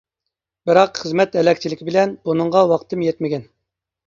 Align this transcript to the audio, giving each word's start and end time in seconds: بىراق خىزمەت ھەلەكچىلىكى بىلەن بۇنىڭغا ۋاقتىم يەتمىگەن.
بىراق 0.69 1.01
خىزمەت 1.01 1.37
ھەلەكچىلىكى 1.39 1.87
بىلەن 1.91 2.15
بۇنىڭغا 2.29 2.65
ۋاقتىم 2.73 3.05
يەتمىگەن. 3.09 3.47